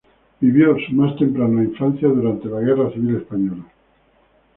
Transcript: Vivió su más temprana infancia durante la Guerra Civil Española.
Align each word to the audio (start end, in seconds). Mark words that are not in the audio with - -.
Vivió 0.39 0.75
su 0.79 0.95
más 0.95 1.15
temprana 1.17 1.63
infancia 1.63 2.07
durante 2.07 2.47
la 2.47 2.59
Guerra 2.59 2.91
Civil 2.91 3.17
Española. 3.17 3.63